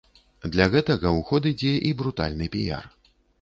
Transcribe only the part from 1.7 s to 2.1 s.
і